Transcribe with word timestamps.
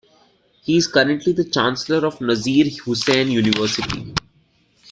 He 0.63 0.77
is 0.77 0.87
currently 0.87 1.31
the 1.31 1.43
Chancellor 1.43 2.07
of 2.07 2.17
Nazeer 2.17 2.75
Hussain 2.83 3.29
University. 3.29 4.15